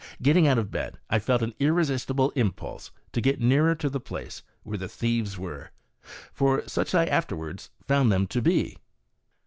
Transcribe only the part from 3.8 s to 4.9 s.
the place where the